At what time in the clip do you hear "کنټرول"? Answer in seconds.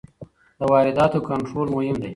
1.29-1.67